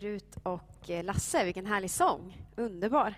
[0.00, 2.36] Rut och eh, Lasse, vilken härlig sång.
[2.56, 3.14] Underbar.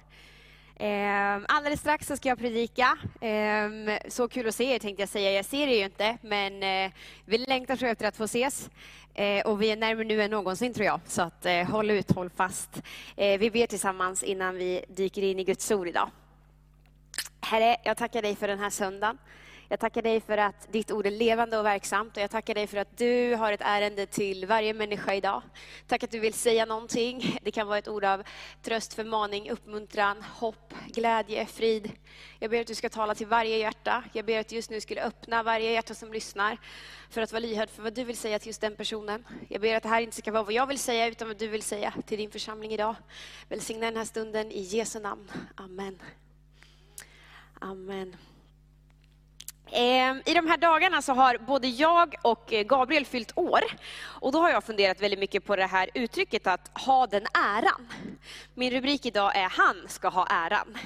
[0.77, 2.99] Ehm, alldeles strax så ska jag predika.
[3.21, 5.31] Ehm, så kul att se er tänkte jag säga.
[5.33, 6.93] Jag ser er ju inte, men eh,
[7.25, 8.71] vi längtar så efter att få ses.
[9.15, 11.01] Eh, och vi är närmare nu än någonsin tror jag.
[11.07, 12.83] Så att, håll ut, håll fast.
[13.17, 16.11] Vi ber tillsammans innan vi dyker in i Guds ord idag.
[17.41, 19.19] Herre, jag tackar dig för den här söndagen.
[19.69, 22.67] Jag tackar dig för att ditt ord är levande och verksamt och jag tackar dig
[22.67, 25.43] för att du har ett ärende till varje människa idag.
[25.87, 27.39] Tack att du vill säga någonting.
[27.43, 28.23] Det kan vara ett ord av
[28.63, 31.93] tröst, förmaning, uppmuntran, hopp, glädje, frid.
[32.39, 34.05] Jag ber att du ska tala till varje hjärta.
[34.13, 36.59] Jag ber att du just nu skulle öppna varje hjärta som lyssnar
[37.11, 39.27] för att vara lyhörd för vad du vill säga till just den personen.
[39.49, 41.49] Jag ber att det här inte ska vara vad jag vill säga utan vad du
[41.49, 42.95] vill säga till din församling idag.
[43.49, 45.31] Välsigna den här stunden i Jesu namn.
[45.57, 46.03] Amen.
[47.61, 48.17] Amen.
[49.71, 53.61] Ehm, I de här dagarna så har både jag och eh, Gabriel fyllt år.
[54.03, 57.89] Och då har jag funderat väldigt mycket på det här uttrycket att ha den äran.
[58.55, 60.79] Min rubrik idag är Han ska ha äran.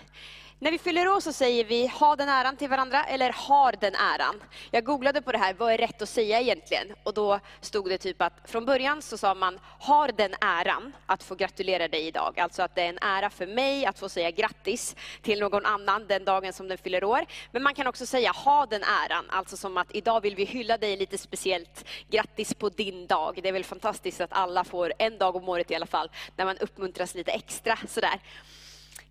[0.63, 3.95] När vi fyller år så säger vi ha den äran till varandra eller har den
[3.95, 4.43] äran.
[4.71, 6.87] Jag googlade på det här, vad är rätt att säga egentligen?
[7.03, 11.23] Och då stod det typ att från början så sa man har den äran att
[11.23, 12.41] få gratulera dig idag.
[12.41, 16.07] Alltså att det är en ära för mig att få säga grattis till någon annan
[16.07, 17.27] den dagen som den fyller år.
[17.53, 20.79] Men man kan också säga ha den äran, alltså som att idag vill vi hylla
[20.79, 21.85] dig lite speciellt.
[22.11, 23.39] Grattis på din dag.
[23.43, 26.45] Det är väl fantastiskt att alla får en dag om året i alla fall, när
[26.45, 28.21] man uppmuntras lite extra sådär.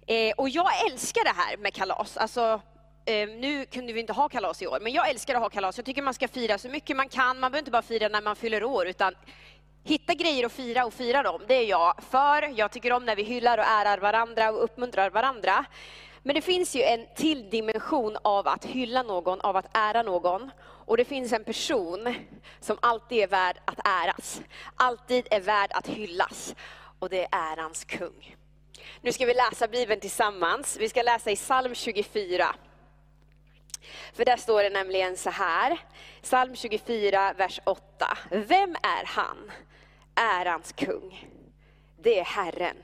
[0.10, 2.18] Eh, och jag älskar det här med kalas.
[2.18, 2.62] Alltså,
[3.06, 5.78] eh, nu kunde vi inte ha kalas i år, men jag älskar att ha kalas.
[5.78, 7.40] Jag tycker man ska fira så mycket man kan.
[7.40, 9.16] Man behöver inte bara fira när man fyller år, utan
[9.84, 11.42] hitta grejer att fira och fira dem.
[11.48, 12.60] Det är jag för.
[12.60, 15.66] Jag tycker om när vi hyllar och ärar varandra och uppmuntrar varandra.
[16.24, 20.52] Men det finns ju en till dimension av att hylla någon, av att ära någon.
[20.62, 22.16] Och det finns en person
[22.60, 24.42] som alltid är värd att äras.
[24.76, 26.56] Alltid är värd att hyllas.
[27.00, 28.39] Och det är ärans kung.
[29.02, 30.78] Nu ska vi läsa Bibeln tillsammans.
[30.80, 32.56] Vi ska läsa i psalm 24.
[34.14, 35.80] För där står det nämligen så här,
[36.22, 38.18] psalm 24, vers 8.
[38.32, 39.52] Vem är han?
[40.16, 41.30] Ärans kung.
[42.02, 42.78] Det är Herren.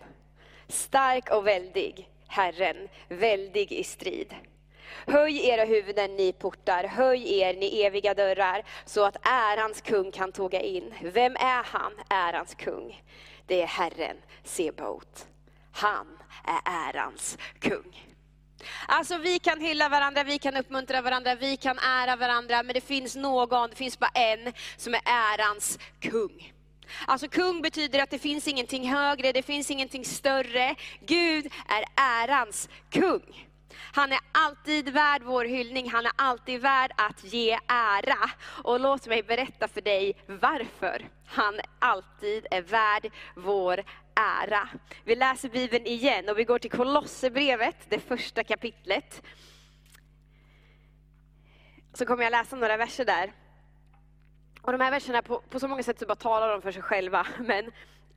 [0.68, 4.36] Stark och väldig, Herren, väldig i strid.
[5.08, 10.32] Höj era huvuden ni portar, höj er ni eviga dörrar, så att ärans kung kan
[10.32, 10.94] tåga in.
[11.02, 13.04] Vem är han, ärans kung?
[13.48, 15.28] Det är Herren, Sebaot.
[15.76, 16.08] Han
[16.44, 18.16] är ärans kung.
[18.88, 22.82] Alltså vi kan hylla varandra, vi kan uppmuntra varandra, vi kan ära varandra, men det
[22.82, 26.54] finns någon, det finns bara en, som är ärans kung.
[27.08, 30.76] Alltså kung betyder att det finns ingenting högre, det finns ingenting större.
[31.00, 33.48] Gud är ärans kung.
[33.94, 38.30] Han är alltid värd vår hyllning, han är alltid värd att ge ära.
[38.64, 43.84] Och låt mig berätta för dig varför han alltid är värd vår
[44.16, 44.70] ära.
[45.04, 49.22] Vi läser Bibeln igen och vi går till Kolosserbrevet, det första kapitlet.
[51.94, 53.34] Så kommer jag läsa några verser där.
[54.62, 56.82] Och de här verserna, på, på så många sätt så bara talar de för sig
[56.82, 57.28] själva.
[57.40, 57.72] Men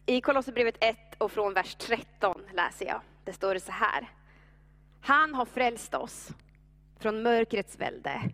[0.06, 3.00] i Kolosserbrevet 1 och från vers 13 läser jag.
[3.24, 4.08] Det står det så här.
[5.00, 6.30] Han har frälst oss
[6.98, 8.30] från mörkrets välde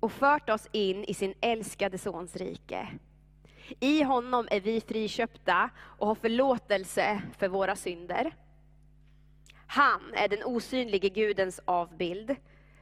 [0.00, 2.88] och fört oss in i sin älskade Sons rike.
[3.80, 8.34] I honom är vi friköpta och har förlåtelse för våra synder.
[9.66, 12.36] Han är den osynlige Gudens avbild,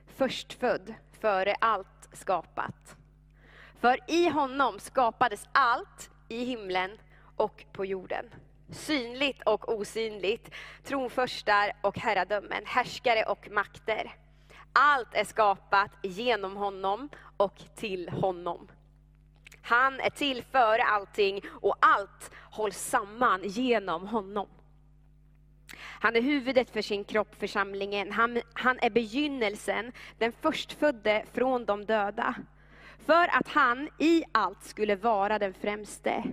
[0.07, 2.97] förstfödd före allt skapat.
[3.81, 6.91] För i honom skapades allt i himlen
[7.37, 8.25] och på jorden.
[8.71, 10.51] Synligt och osynligt,
[10.85, 14.15] tronförstar och herradömen, härskare och makter.
[14.73, 18.69] Allt är skapat genom honom och till honom.
[19.63, 24.49] Han är till före allting och allt hålls samman genom honom.
[26.01, 28.13] Han är huvudet för sin kropp, församlingen.
[28.13, 32.35] Han, han är begynnelsen, den förstfödde från de döda.
[33.07, 36.25] För att han i allt skulle vara den främste.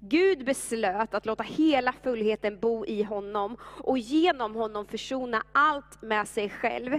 [0.00, 6.28] Gud beslöt att låta hela fullheten bo i honom och genom honom försona allt med
[6.28, 6.98] sig själv,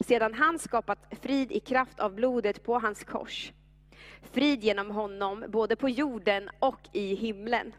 [0.00, 3.52] sedan han skapat frid i kraft av blodet på hans kors
[4.32, 7.72] frid genom honom, både på jorden och i himlen.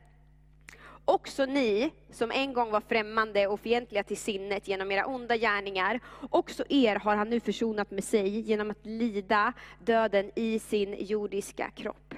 [1.05, 5.99] Också ni, som en gång var främmande och fientliga till sinnet genom era onda gärningar,
[6.29, 9.53] också er har han nu försonat med sig genom att lida
[9.85, 12.13] döden i sin jordiska kropp.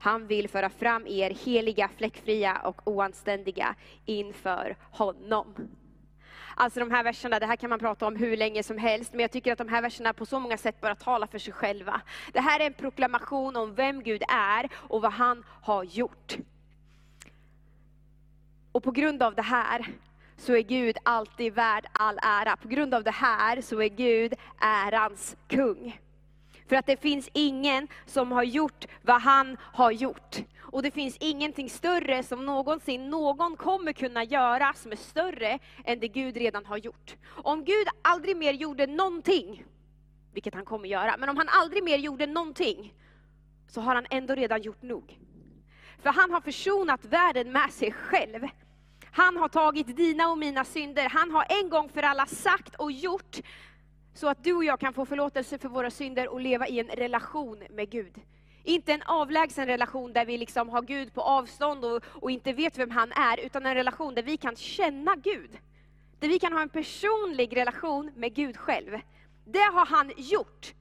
[0.00, 3.74] Han vill föra fram er heliga, fläckfria och oanständiga
[4.04, 5.54] inför honom.
[6.54, 9.20] Alltså de här verserna, det här kan man prata om hur länge som helst, men
[9.20, 12.00] jag tycker att de här verserna på så många sätt bara talar för sig själva.
[12.32, 16.36] Det här är en proklamation om vem Gud är och vad han har gjort.
[18.72, 19.86] Och på grund av det här
[20.36, 22.56] så är Gud alltid värd all ära.
[22.56, 26.00] På grund av det här så är Gud ärans kung.
[26.70, 30.36] För att det finns ingen som har gjort vad han har gjort.
[30.60, 36.00] Och det finns ingenting större som någonsin någon kommer kunna göra som är större än
[36.00, 37.16] det Gud redan har gjort.
[37.28, 39.64] Om Gud aldrig mer gjorde någonting,
[40.32, 42.94] vilket han kommer göra, men om han aldrig mer gjorde någonting,
[43.68, 45.18] så har han ändå redan gjort nog.
[46.02, 48.46] För han har försonat världen med sig själv.
[49.12, 51.08] Han har tagit dina och mina synder.
[51.08, 53.40] Han har en gång för alla sagt och gjort
[54.14, 56.88] så att du och jag kan få förlåtelse för våra synder och leva i en
[56.88, 58.20] relation med Gud.
[58.62, 62.78] Inte en avlägsen relation där vi liksom har Gud på avstånd och, och inte vet
[62.78, 65.58] vem han är, utan en relation där vi kan känna Gud.
[66.18, 69.00] Där vi kan ha en personlig relation med Gud själv.
[69.44, 70.74] Det har han gjort.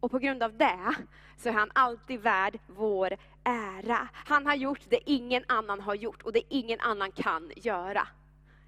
[0.00, 0.94] Och på grund av det
[1.36, 4.08] så är han alltid värd vår ära.
[4.12, 8.08] Han har gjort det ingen annan har gjort och det ingen annan kan göra.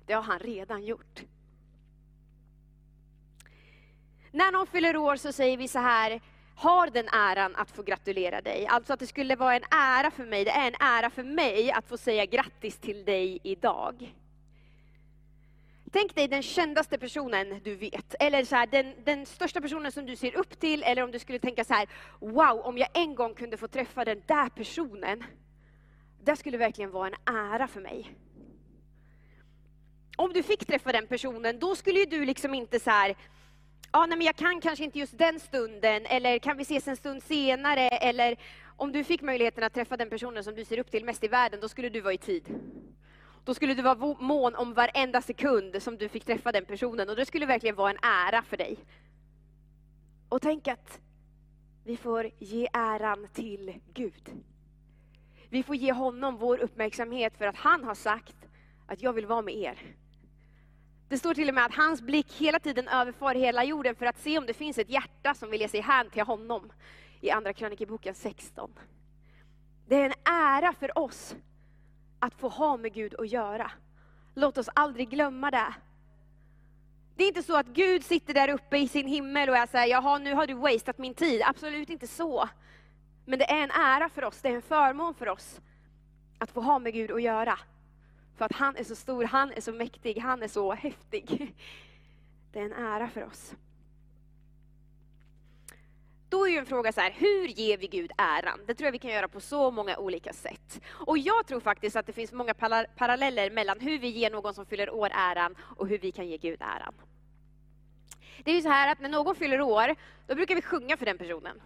[0.07, 1.23] Det har han redan gjort.
[4.35, 6.21] När någon fyller år så säger vi så här,
[6.55, 8.67] har den äran att få gratulera dig.
[8.67, 11.71] Alltså att det skulle vara en ära för mig, det är en ära för mig
[11.71, 14.15] att få säga grattis till dig idag.
[15.93, 20.07] Tänk dig den kändaste personen du vet, eller så här, den, den största personen som
[20.07, 21.89] du ser upp till, eller om du skulle tänka så här,
[22.21, 25.25] wow, om jag en gång kunde få träffa den där personen,
[26.25, 28.15] det skulle verkligen vara en ära för mig.
[30.17, 33.17] Om du fick träffa den personen, då skulle du liksom inte så här,
[33.93, 36.97] ja, nej, men jag kan kanske inte just den stunden, eller kan vi ses en
[36.97, 38.37] stund senare, eller
[38.77, 41.29] om du fick möjligheten att träffa den personen som du ser upp till mest i
[41.29, 42.55] världen, då skulle du vara i tid.
[43.45, 47.17] Då skulle du vara mån om varenda sekund som du fick träffa den personen, och
[47.17, 48.77] det skulle verkligen vara en ära för dig.
[50.29, 51.01] Och tänk att
[51.85, 54.33] vi får ge äran till Gud.
[55.49, 58.37] Vi får ge honom vår uppmärksamhet för att han har sagt
[58.87, 59.79] att jag vill vara med er.
[61.09, 64.21] Det står till och med att hans blick hela tiden överfar hela jorden för att
[64.21, 66.73] se om det finns ett hjärta som vill ge sig hän till honom.
[67.21, 68.71] I Andra krönikeboken 16.
[69.87, 71.37] Det är en ära för oss
[72.19, 73.71] att få ha med Gud att göra.
[74.35, 75.75] Låt oss aldrig glömma det.
[77.17, 79.87] Det är inte så att Gud sitter där uppe i sin himmel och är såhär,
[79.87, 81.43] jaha nu har du wasted min tid.
[81.45, 82.49] Absolut inte så.
[83.25, 85.61] Men det är en ära för oss, det är en förmån för oss
[86.39, 87.59] att få ha med Gud att göra.
[88.37, 91.55] För att han är så stor, han är så mäktig, han är så häftig.
[92.53, 93.55] Det är en ära för oss.
[96.29, 98.61] Då är ju en fråga så här, hur ger vi Gud äran?
[98.67, 100.81] Det tror jag vi kan göra på så många olika sätt.
[100.87, 102.55] Och jag tror faktiskt att det finns många
[102.97, 106.37] paralleller mellan hur vi ger någon som fyller år äran och hur vi kan ge
[106.37, 106.95] Gud äran.
[108.45, 109.95] Det är ju så här att när någon fyller år,
[110.27, 111.61] då brukar vi sjunga för den personen.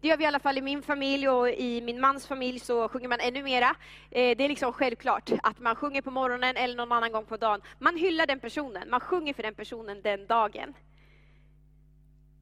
[0.00, 2.88] Det gör vi i alla fall i min familj och i min mans familj så
[2.88, 3.76] sjunger man ännu mera.
[4.10, 7.36] Eh, det är liksom självklart att man sjunger på morgonen eller någon annan gång på
[7.36, 7.60] dagen.
[7.78, 10.74] Man hyllar den personen, man sjunger för den personen den dagen.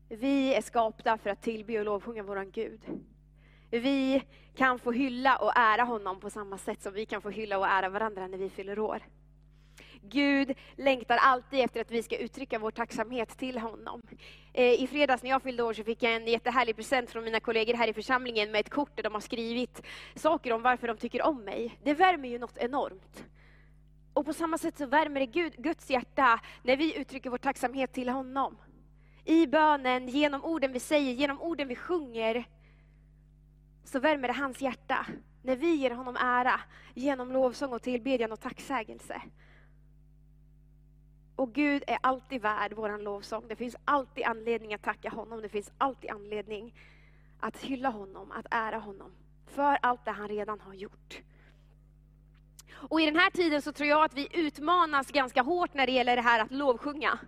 [0.08, 2.80] Vi är skapta för att tillbe och lovsjunga våran Gud.
[3.70, 4.22] Vi
[4.56, 7.66] kan få hylla och ära honom på samma sätt som vi kan få hylla och
[7.66, 9.02] ära varandra när vi fyller år.
[10.08, 14.02] Gud längtar alltid efter att vi ska uttrycka vår tacksamhet till honom.
[14.52, 17.40] Eh, I fredags när jag fyllde år så fick jag en jättehärlig present från mina
[17.40, 19.82] kollegor här i församlingen med ett kort där de har skrivit
[20.14, 21.78] saker om varför de tycker om mig.
[21.82, 23.24] Det värmer ju något enormt.
[24.12, 27.92] Och på samma sätt så värmer det Gud, Guds hjärta när vi uttrycker vår tacksamhet
[27.92, 28.56] till honom.
[29.24, 32.44] I bönen, genom orden vi säger, genom orden vi sjunger,
[33.84, 35.06] så värmer det hans hjärta.
[35.42, 36.60] När vi ger honom ära
[36.94, 39.22] genom lovsång och tillbedjan och tacksägelse.
[41.36, 43.44] Och Gud är alltid värd vår lovsång.
[43.48, 45.42] Det finns alltid anledning att tacka honom.
[45.42, 46.74] Det finns alltid anledning
[47.40, 49.12] att hylla honom, att ära honom.
[49.46, 51.20] För allt det han redan har gjort.
[52.72, 55.92] Och i den här tiden så tror jag att vi utmanas ganska hårt när det
[55.92, 57.18] gäller det här att lovsjunga.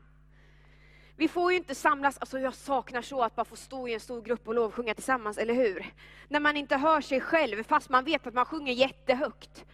[1.17, 4.01] Vi får ju inte samlas, alltså jag saknar så att bara få stå i en
[4.01, 5.87] stor grupp och lovsjunga tillsammans, eller hur?
[6.29, 9.65] När man inte hör sig själv, fast man vet att man sjunger jättehögt.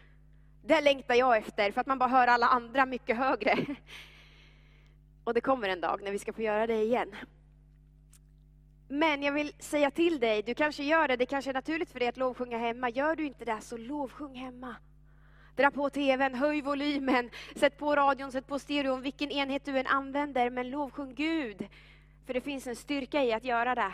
[0.63, 3.67] Det längtar jag efter, för att man bara hör alla andra mycket högre.
[5.25, 7.17] Och det kommer en dag när vi ska få göra det igen.
[8.89, 11.99] Men jag vill säga till dig, du kanske gör det, det kanske är naturligt för
[11.99, 12.91] dig att lovsjunga hemma.
[12.91, 14.77] Gör du inte det, så lovsjung hemma.
[15.57, 19.87] Dra på tvn, höj volymen, sätt på radion, sätt på stereon, vilken enhet du än
[19.87, 21.69] använder, men lovsjung Gud.
[22.27, 23.93] För det finns en styrka i att göra det.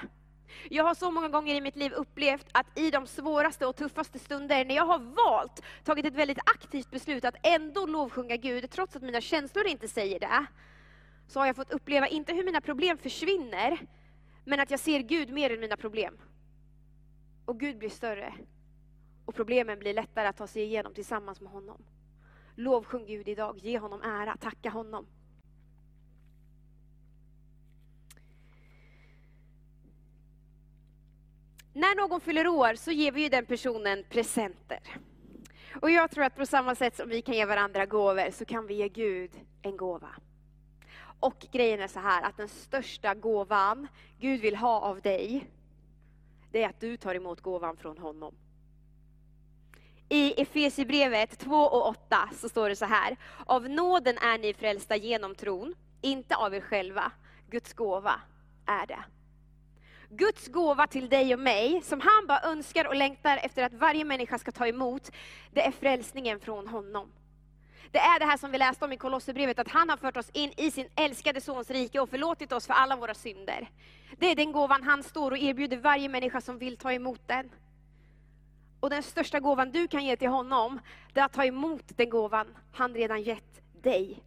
[0.70, 4.18] Jag har så många gånger i mitt liv upplevt att i de svåraste och tuffaste
[4.18, 8.96] stunder, när jag har valt, tagit ett väldigt aktivt beslut att ändå lovsjunga Gud, trots
[8.96, 10.46] att mina känslor inte säger det,
[11.30, 13.86] så har jag fått uppleva, inte hur mina problem försvinner,
[14.44, 16.18] men att jag ser Gud mer än mina problem.
[17.44, 18.34] Och Gud blir större.
[19.24, 21.82] Och problemen blir lättare att ta sig igenom tillsammans med honom.
[22.54, 25.06] Lovsjung Gud idag, ge honom ära, tacka honom.
[31.72, 34.80] När någon fyller år så ger vi ju den personen presenter.
[35.82, 38.66] Och jag tror att på samma sätt som vi kan ge varandra gåvor så kan
[38.66, 39.30] vi ge Gud
[39.62, 40.10] en gåva.
[41.20, 45.46] Och grejen är så här att den största gåvan Gud vill ha av dig,
[46.50, 48.34] det är att du tar emot gåvan från honom.
[50.08, 53.16] I Efesierbrevet 2 och 8 så står det så här.
[53.46, 57.12] Av nåden är ni frälsta genom tron, inte av er själva.
[57.50, 58.20] Guds gåva
[58.66, 59.04] är det.
[60.08, 64.04] Guds gåva till dig och mig, som han bara önskar och längtar efter att varje
[64.04, 65.10] människa ska ta emot,
[65.50, 67.12] det är frälsningen från honom.
[67.92, 70.30] Det är det här som vi läste om i Kolosserbrevet, att han har fört oss
[70.32, 73.70] in i sin älskade Sons rike och förlåtit oss för alla våra synder.
[74.18, 77.50] Det är den gåvan han står och erbjuder varje människa som vill ta emot den.
[78.80, 80.80] Och den största gåvan du kan ge till honom,
[81.12, 84.22] det är att ta emot den gåvan han redan gett dig.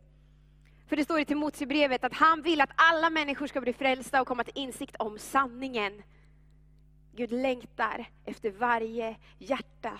[0.87, 4.27] För det står i Timoteusbrevet att han vill att alla människor ska bli frälsta och
[4.27, 6.03] komma till insikt om sanningen.
[7.15, 9.99] Gud längtar efter varje hjärta.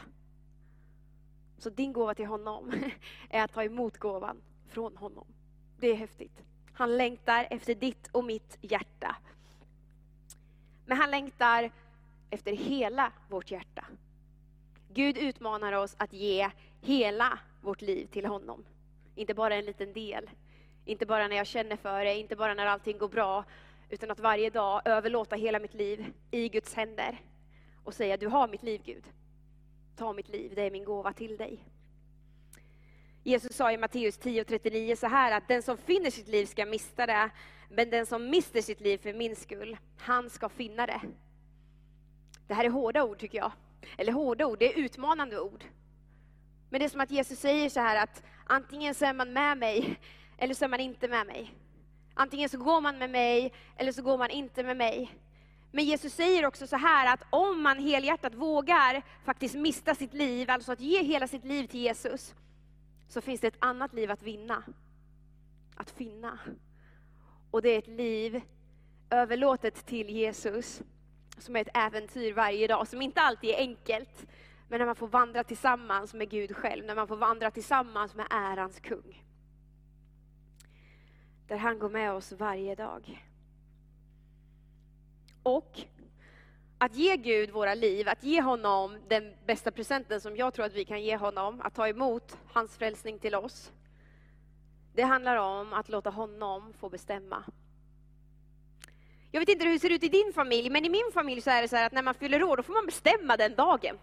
[1.64, 2.74] Så din gåva till honom
[3.30, 5.26] är att ta emot gåvan från honom.
[5.80, 6.44] Det är häftigt.
[6.74, 9.16] Han längtar efter ditt och mitt hjärta.
[10.86, 11.72] Men han längtar
[12.30, 13.86] efter hela vårt hjärta.
[14.94, 16.52] Gud utmanar oss att ge
[16.82, 18.64] hela vårt liv till honom.
[19.16, 20.30] Inte bara en liten del.
[20.86, 23.44] Inte bara när jag känner för det, inte bara när allting går bra.
[23.90, 27.22] Utan att varje dag överlåta hela mitt liv i Guds händer.
[27.84, 29.04] Och säga, du har mitt liv Gud.
[29.96, 31.64] Ta mitt liv, det är min gåva till dig.
[33.24, 37.06] Jesus sa i Matteus 10.39 så här att den som finner sitt liv ska mista
[37.06, 37.30] det,
[37.70, 41.02] men den som mister sitt liv för min skull, han ska finna det.
[42.48, 43.52] Det här är hårda ord tycker jag.
[43.98, 45.64] Eller hårda ord, det är utmanande ord.
[46.70, 49.58] Men det är som att Jesus säger så här att antingen så är man med
[49.58, 50.00] mig,
[50.38, 51.54] eller så är man inte med mig.
[52.14, 55.12] Antingen så går man med mig, eller så går man inte med mig.
[55.76, 60.50] Men Jesus säger också så här att om man helhjärtat vågar faktiskt mista sitt liv,
[60.50, 62.36] alltså att ge hela sitt liv till Jesus,
[63.08, 64.64] så finns det ett annat liv att vinna.
[65.76, 66.40] Att finna.
[67.52, 68.42] Och det är ett liv
[69.10, 70.82] överlåtet till Jesus,
[71.38, 74.26] som är ett äventyr varje dag, som inte alltid är enkelt,
[74.70, 78.28] men när man får vandra tillsammans med Gud själv, när man får vandra tillsammans med
[78.30, 79.24] ärans kung.
[81.48, 83.24] Där han går med oss varje dag.
[85.44, 85.82] Och
[86.78, 90.74] att ge Gud våra liv, att ge honom den bästa presenten som jag tror att
[90.74, 93.72] vi kan ge honom, att ta emot hans frälsning till oss.
[94.96, 97.44] Det handlar om att låta honom få bestämma.
[99.32, 101.50] Jag vet inte hur det ser ut i din familj, men i min familj så
[101.50, 103.98] är det så att när man fyller år, då får man bestämma den dagen.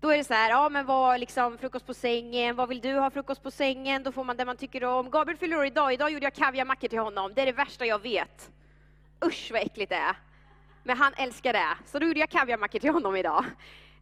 [0.00, 2.94] Då är det så här, ja men vad, liksom, frukost på sängen, vad vill du
[2.94, 4.02] ha frukost på sängen?
[4.02, 5.10] Då får man det man tycker om.
[5.10, 7.32] Gabriel fyller år idag, idag gjorde jag kaviarmackor till honom.
[7.34, 8.50] Det är det värsta jag vet.
[9.24, 10.16] Usch vad äckligt det är.
[10.82, 13.44] Men han älskar det, så då gjorde jag kaviarmackor till honom idag.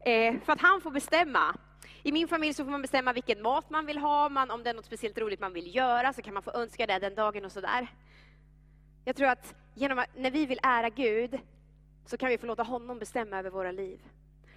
[0.00, 1.57] Eh, för att han får bestämma.
[2.03, 4.71] I min familj så får man bestämma vilken mat man vill ha, man, om det
[4.71, 7.45] är något speciellt roligt man vill göra så kan man få önska det den dagen
[7.45, 7.87] och sådär.
[9.05, 11.39] Jag tror att genom att, när vi vill ära Gud
[12.07, 14.00] så kan vi få låta honom bestämma över våra liv.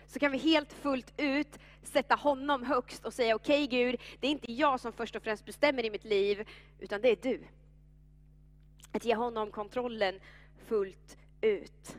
[0.07, 4.27] Så kan vi helt fullt ut sätta honom högst och säga okej okay, Gud, det
[4.27, 6.47] är inte jag som först och främst bestämmer i mitt liv,
[6.79, 7.43] utan det är du.
[8.91, 10.19] Att ge honom kontrollen
[10.65, 11.97] fullt ut.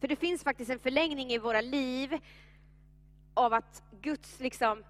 [0.00, 2.18] För det finns faktiskt en förlängning i våra liv
[3.34, 4.84] av att Guds, liksom,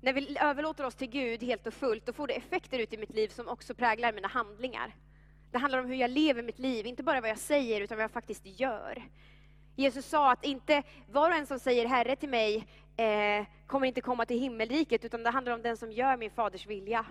[0.00, 2.96] när vi överlåter oss till Gud helt och fullt, då får det effekter ut i
[2.96, 4.94] mitt liv som också präglar mina handlingar.
[5.50, 8.04] Det handlar om hur jag lever mitt liv, inte bara vad jag säger, utan vad
[8.04, 9.02] jag faktiskt gör.
[9.76, 12.66] Jesus sa att inte var och en som säger Herre till mig
[12.96, 16.66] eh, kommer inte komma till himmelriket, utan det handlar om den som gör min faders
[16.66, 17.06] vilja.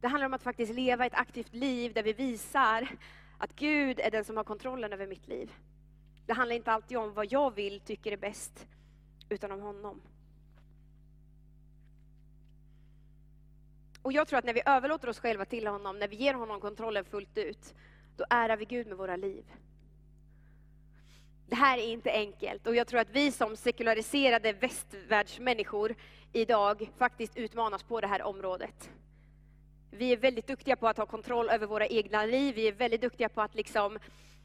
[0.00, 2.88] Det handlar om att faktiskt leva ett aktivt liv där vi visar
[3.38, 5.52] att Gud är den som har kontrollen över mitt liv.
[6.26, 8.66] Det handlar inte alltid om vad jag vill, tycker är bäst,
[9.28, 10.00] utan om honom.
[14.02, 16.60] Och jag tror att när vi överlåter oss själva till honom, när vi ger honom
[16.60, 17.74] kontrollen fullt ut,
[18.16, 19.44] då ärar vi Gud med våra liv.
[21.46, 25.94] Det här är inte enkelt och jag tror att vi som sekulariserade västvärldsmänniskor
[26.32, 28.90] idag faktiskt utmanas på det här området.
[29.90, 33.00] Vi är väldigt duktiga på att ha kontroll över våra egna liv, vi är väldigt
[33.00, 33.98] duktiga på att liksom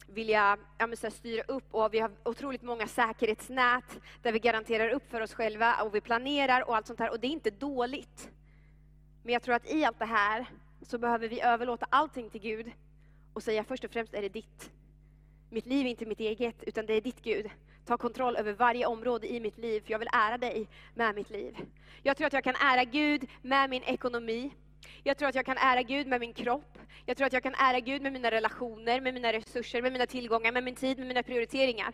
[0.08, 5.12] vilja ja, här, styra upp och vi har otroligt många säkerhetsnät där vi garanterar upp
[5.12, 8.30] för oss själva och vi planerar och allt sånt här och det är inte dåligt.
[9.24, 10.46] Men jag tror att i allt det här
[10.82, 12.72] så behöver vi överlåta allting till Gud
[13.34, 14.72] och säga först och främst är det ditt.
[15.50, 17.50] mitt liv är inte mitt eget, utan det är ditt Gud.
[17.86, 21.30] Ta kontroll över varje område i mitt liv, för jag vill ära dig med mitt
[21.30, 21.58] liv.
[22.04, 24.52] Jag tror att jag kan ära Gud med min ekonomi.
[25.04, 26.78] Jag tror att jag kan ära Gud med min kropp.
[27.06, 30.06] Jag tror att jag kan ära Gud med mina relationer, med mina resurser, med mina
[30.06, 31.94] tillgångar, med min tid, med mina prioriteringar.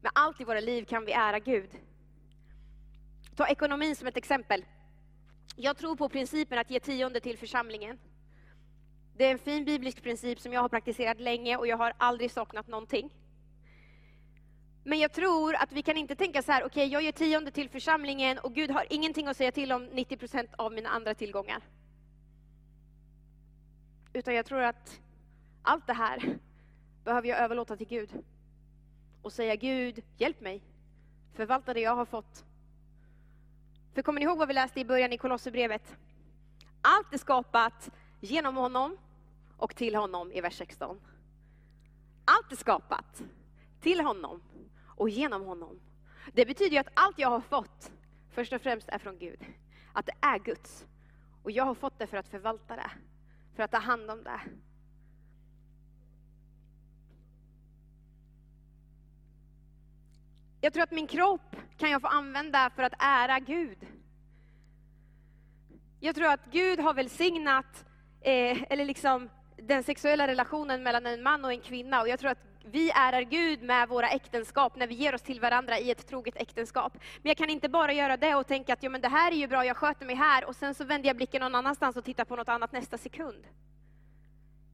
[0.00, 1.70] Med allt i våra liv kan vi ära Gud.
[3.36, 4.64] Ta ekonomin som ett exempel.
[5.56, 7.98] Jag tror på principen att ge tionde till församlingen.
[9.16, 12.30] Det är en fin biblisk princip som jag har praktiserat länge och jag har aldrig
[12.30, 13.10] saknat någonting.
[14.84, 17.50] Men jag tror att vi kan inte tänka så här, okej okay, jag ger tionde
[17.50, 21.14] till församlingen och Gud har ingenting att säga till om 90 procent av mina andra
[21.14, 21.62] tillgångar.
[24.12, 25.00] Utan jag tror att
[25.62, 26.38] allt det här
[27.04, 28.24] behöver jag överlåta till Gud.
[29.22, 30.62] Och säga Gud, hjälp mig.
[31.34, 32.44] Förvalta det jag har fått.
[33.94, 35.96] För kommer ni ihåg vad vi läste i början i Kolosserbrevet?
[36.80, 38.96] Allt är skapat genom honom
[39.56, 41.00] och till honom i vers 16.
[42.24, 43.22] Allt är skapat
[43.80, 44.42] till honom
[44.86, 45.80] och genom honom.
[46.32, 47.92] Det betyder ju att allt jag har fått
[48.30, 49.44] först och främst är från Gud.
[49.92, 50.86] Att det är Guds.
[51.42, 52.90] Och jag har fått det för att förvalta det,
[53.58, 54.40] för att ta hand om det.
[60.60, 63.78] Jag tror att min kropp kan jag få använda för att ära Gud.
[66.00, 67.84] Jag tror att Gud har välsignat,
[68.20, 72.00] eh, eller liksom den sexuella relationen mellan en man och en kvinna.
[72.00, 75.40] Och jag tror att vi ärar Gud med våra äktenskap när vi ger oss till
[75.40, 76.92] varandra i ett troget äktenskap.
[76.94, 79.36] Men jag kan inte bara göra det och tänka att ja, men det här är
[79.36, 82.04] ju bra, jag sköter mig här och sen så vänder jag blicken någon annanstans och
[82.04, 83.46] tittar på något annat nästa sekund.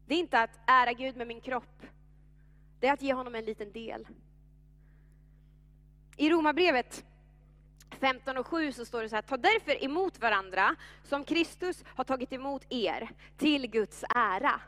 [0.07, 1.83] Det är inte att ära Gud med min kropp.
[2.81, 4.07] Det är att ge honom en liten del.
[6.17, 7.05] I Romarbrevet
[8.01, 12.05] 15 och 7 så står det så här, ta därför emot varandra som Kristus har
[12.05, 14.61] tagit emot er till Guds ära.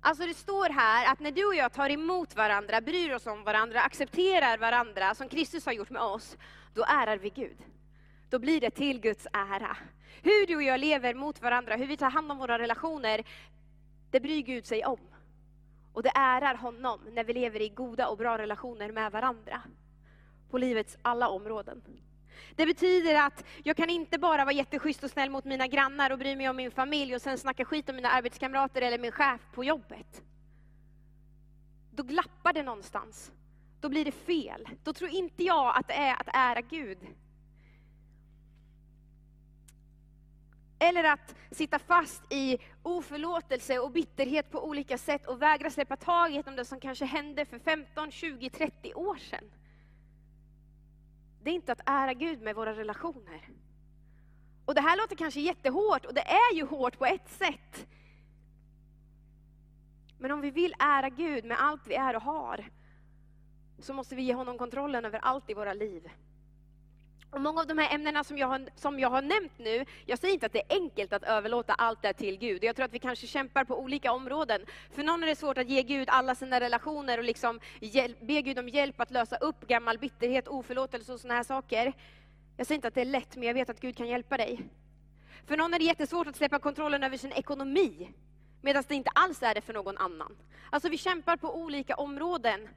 [0.00, 3.44] Alltså det står här att när du och jag tar emot varandra, bryr oss om
[3.44, 6.36] varandra, accepterar varandra som Kristus har gjort med oss,
[6.74, 7.56] då ärar vi Gud.
[8.30, 9.76] Då blir det till Guds ära.
[10.22, 13.24] Hur du och jag lever mot varandra, hur vi tar hand om våra relationer,
[14.10, 15.00] det bryr Gud sig om.
[15.92, 19.62] Och det ärar honom när vi lever i goda och bra relationer med varandra.
[20.50, 21.82] På livets alla områden.
[22.56, 26.18] Det betyder att jag kan inte bara vara jätteschysst och snäll mot mina grannar och
[26.18, 29.40] bry mig om min familj och sen snacka skit om mina arbetskamrater eller min chef
[29.52, 30.22] på jobbet.
[31.90, 33.32] Då glappar det någonstans.
[33.80, 34.68] Då blir det fel.
[34.84, 36.98] Då tror inte jag att det är att ära Gud.
[40.78, 46.48] Eller att sitta fast i oförlåtelse och bitterhet på olika sätt och vägra släppa taget
[46.48, 49.44] om det som kanske hände för 15, 20, 30 år sedan
[51.42, 53.48] det är inte att ära Gud med våra relationer.
[54.64, 57.86] Och det här låter kanske jättehårt, och det är ju hårt på ett sätt.
[60.18, 62.64] Men om vi vill ära Gud med allt vi är och har,
[63.78, 66.10] så måste vi ge honom kontrollen över allt i våra liv.
[67.30, 70.18] Och många av de här ämnena som jag, har, som jag har nämnt nu, jag
[70.18, 72.64] säger inte att det är enkelt att överlåta allt det till Gud.
[72.64, 74.60] Jag tror att vi kanske kämpar på olika områden.
[74.90, 77.60] För någon är det svårt att ge Gud alla sina relationer och liksom
[78.20, 81.92] be Gud om hjälp att lösa upp gammal bitterhet, oförlåtelse och sådana här saker.
[82.56, 84.60] Jag säger inte att det är lätt, men jag vet att Gud kan hjälpa dig.
[85.46, 88.10] För någon är det jättesvårt att släppa kontrollen över sin ekonomi,
[88.60, 90.36] medan det inte alls är det för någon annan.
[90.70, 92.68] Alltså vi kämpar på olika områden.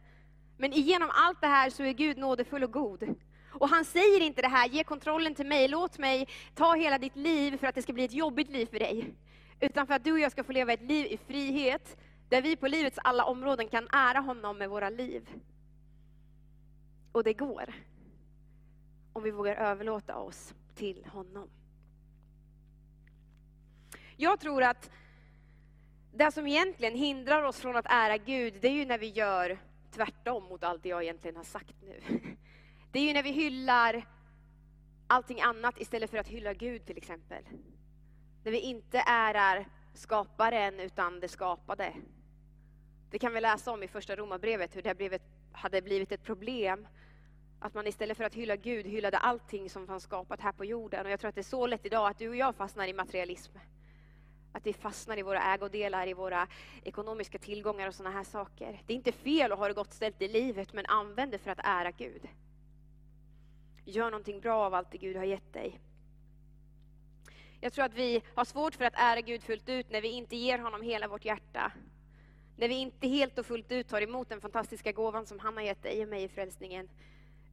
[0.57, 3.15] Men genom allt det här så är Gud nådefull och god.
[3.53, 7.15] Och han säger inte det här, ge kontrollen till mig, låt mig ta hela ditt
[7.15, 9.13] liv för att det ska bli ett jobbigt liv för dig.
[9.59, 11.97] Utan för att du och jag ska få leva ett liv i frihet,
[12.29, 15.29] där vi på livets alla områden kan ära honom med våra liv.
[17.11, 17.73] Och det går.
[19.13, 21.49] Om vi vågar överlåta oss till honom.
[24.17, 24.89] Jag tror att
[26.13, 29.57] det som egentligen hindrar oss från att ära Gud, det är ju när vi gör
[29.91, 32.19] tvärtom mot allt det jag egentligen har sagt nu.
[32.93, 34.05] Det är ju när vi hyllar
[35.07, 37.43] allting annat istället för att hylla Gud till exempel.
[38.43, 41.93] När vi inte ärar skaparen utan det skapade.
[43.09, 46.87] Det kan vi läsa om i första romabrevet hur det brevet hade blivit ett problem.
[47.59, 51.05] Att man istället för att hylla Gud hyllade allting som fanns skapat här på jorden.
[51.05, 52.93] Och jag tror att det är så lätt idag att du och jag fastnar i
[52.93, 53.57] materialism.
[54.51, 56.47] Att vi fastnar i våra ägodelar, i våra
[56.83, 58.81] ekonomiska tillgångar och sådana här saker.
[58.85, 61.51] Det är inte fel att ha det gott ställt i livet, men använd det för
[61.51, 62.27] att ära Gud.
[63.85, 65.79] Gör någonting bra av allt det Gud har gett dig.
[67.59, 70.35] Jag tror att vi har svårt för att ära Gud fullt ut när vi inte
[70.35, 71.71] ger honom hela vårt hjärta.
[72.57, 75.63] När vi inte helt och fullt ut tar emot den fantastiska gåvan som han har
[75.63, 76.89] gett dig och mig i frälsningen.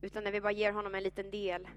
[0.01, 1.69] Utan när vi bara ger honom en liten del.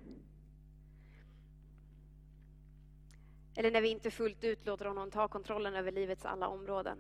[3.56, 6.98] Eller när vi inte fullt ut låter honom ta kontrollen över livets alla områden.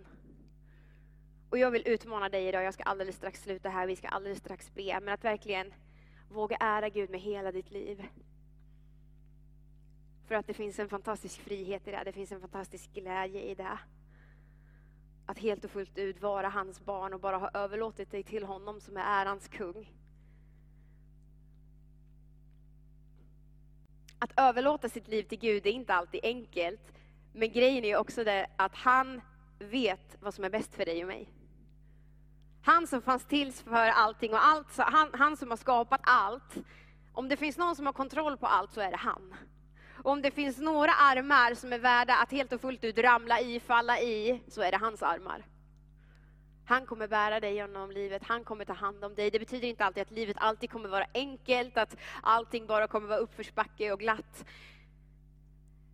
[1.49, 4.37] Och jag vill utmana dig idag, jag ska alldeles strax sluta här, vi ska alldeles
[4.37, 5.73] strax be, men att verkligen
[6.33, 8.07] våga ära Gud med hela ditt liv.
[10.25, 13.55] För att det finns en fantastisk frihet i det, det finns en fantastisk glädje i
[13.55, 13.79] det.
[15.25, 18.81] Att helt och fullt ut vara hans barn och bara ha överlåtit dig till honom
[18.81, 19.91] som är ärans kung.
[24.19, 26.93] Att överlåta sitt liv till Gud är inte alltid enkelt,
[27.33, 29.21] men grejen är också det att han
[29.59, 31.32] vet vad som är bäst för dig och mig.
[32.63, 36.57] Han som fanns till för allting och allt, han, han som har skapat allt.
[37.13, 39.35] Om det finns någon som har kontroll på allt så är det han.
[40.03, 43.41] Och om det finns några armar som är värda att helt och fullt ut ramla
[43.41, 45.45] i, falla i, så är det hans armar.
[46.65, 49.31] Han kommer bära dig genom livet, han kommer ta hand om dig.
[49.31, 53.19] Det betyder inte alltid att livet alltid kommer vara enkelt, att allting bara kommer vara
[53.19, 54.45] uppförsbacke och glatt.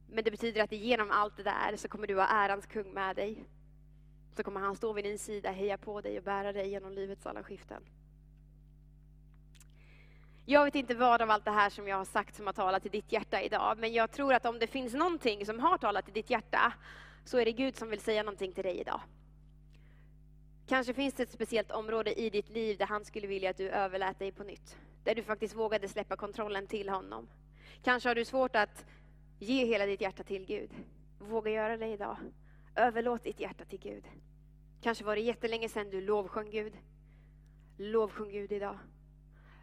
[0.08, 3.15] Men det betyder att genom allt det där så kommer du ha ärans kung med
[3.15, 3.45] dig.
[4.39, 7.25] Så kommer han stå vid din sida, heja på dig och bära dig genom livets
[7.25, 7.84] alla skiften.
[10.45, 12.82] Jag vet inte vad av allt det här som jag har sagt som har talat
[12.82, 16.06] till ditt hjärta idag, men jag tror att om det finns någonting som har talat
[16.06, 16.73] till ditt hjärta,
[17.25, 19.02] så är det Gud som vill säga någonting till dig idag.
[20.67, 23.69] Kanske finns det ett speciellt område i ditt liv där han skulle vilja att du
[23.69, 24.78] överlät dig på nytt.
[25.04, 27.28] Där du faktiskt vågade släppa kontrollen till honom.
[27.84, 28.86] Kanske har du svårt att
[29.39, 30.71] ge hela ditt hjärta till Gud.
[31.19, 32.17] Våga göra det idag.
[32.80, 34.04] Överlåt ditt hjärta till Gud.
[34.82, 36.74] Kanske var det jättelänge sedan du lovsjöng Gud.
[37.78, 38.80] Lovsjung Gud idag.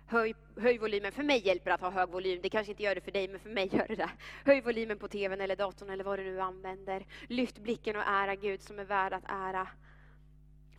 [0.06, 1.12] Höj, höj volymen.
[1.12, 2.40] För mig hjälper det att ha hög volym.
[2.42, 4.10] Det kanske inte gör det för dig, men för mig gör det det.
[4.44, 7.06] Höj volymen på tvn eller datorn eller vad du nu använder.
[7.28, 9.68] Lyft blicken och ära Gud som är värd att ära.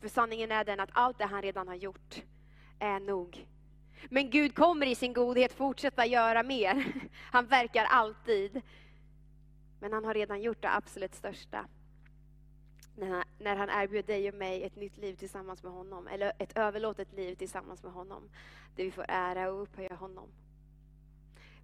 [0.02, 2.23] För sanningen är den att allt det han redan har gjort
[2.80, 3.47] är nog.
[4.10, 6.93] Men Gud kommer i sin godhet fortsätta göra mer.
[7.32, 8.62] Han verkar alltid.
[9.80, 11.65] Men han har redan gjort det absolut största
[12.97, 16.33] när han, när han erbjöd dig och mig ett nytt liv tillsammans med honom, eller
[16.38, 18.29] ett överlåtet liv tillsammans med honom,
[18.75, 20.29] där vi får ära och upphöja honom.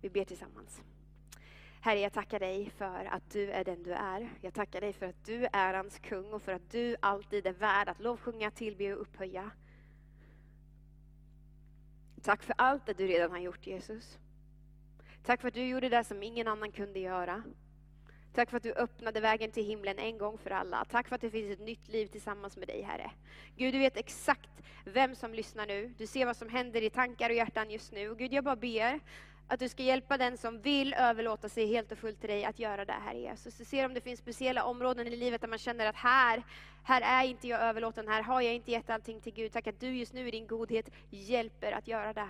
[0.01, 0.81] Vi ber tillsammans.
[1.81, 4.29] Herre, jag tackar dig för att du är den du är.
[4.41, 7.53] Jag tackar dig för att du är hans kung och för att du alltid är
[7.53, 9.51] värd att lovsjunga, tillbe och upphöja.
[12.21, 14.17] Tack för allt det du redan har gjort Jesus.
[15.23, 17.43] Tack för att du gjorde det som ingen annan kunde göra.
[18.33, 20.85] Tack för att du öppnade vägen till himlen en gång för alla.
[20.85, 23.11] Tack för att det finns ett nytt liv tillsammans med dig, Herre.
[23.57, 24.49] Gud, du vet exakt
[24.85, 25.93] vem som lyssnar nu.
[25.97, 28.15] Du ser vad som händer i tankar och hjärtan just nu.
[28.15, 28.99] Gud, jag bara ber
[29.47, 32.59] att du ska hjälpa den som vill överlåta sig helt och fullt till dig att
[32.59, 33.57] göra det här Jesus.
[33.57, 36.43] Du ser om det finns speciella områden i livet där man känner att här,
[36.83, 39.51] här är inte jag överlåten, här har jag inte gett allting till Gud.
[39.51, 42.27] Tack att du just nu i din godhet hjälper att göra det.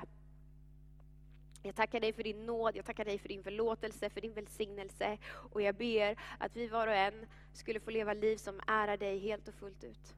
[1.65, 5.17] Jag tackar dig för din nåd, jag tackar dig för din förlåtelse, för din välsignelse.
[5.51, 9.19] Och jag ber att vi var och en skulle få leva liv som ärar dig
[9.19, 10.15] helt och fullt ut.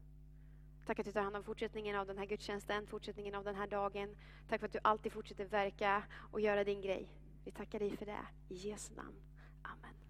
[0.86, 3.68] Tack att du tar hand om fortsättningen av den här gudstjänsten, fortsättningen av den här
[3.68, 4.16] dagen.
[4.50, 7.08] Tack för att du alltid fortsätter verka och göra din grej.
[7.44, 8.26] Vi tackar dig för det.
[8.50, 9.16] I Jesu namn.
[9.62, 10.05] Amen.